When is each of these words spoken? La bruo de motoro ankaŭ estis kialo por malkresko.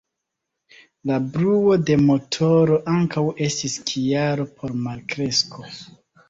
La 1.09 1.17
bruo 1.35 1.75
de 1.89 1.97
motoro 2.05 2.79
ankaŭ 2.95 3.23
estis 3.49 3.77
kialo 3.93 4.49
por 4.63 4.75
malkresko. 4.89 5.71